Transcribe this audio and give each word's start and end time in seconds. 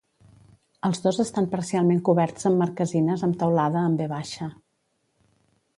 Els 0.87 1.01
dos 1.03 1.19
estan 1.23 1.47
parcialment 1.51 2.01
coberts 2.09 2.49
amb 2.51 2.59
marquesines 2.63 3.27
amb 3.29 3.39
teulada 3.43 3.87
en 3.91 4.01
ve 4.03 4.09
baixa. 4.15 4.49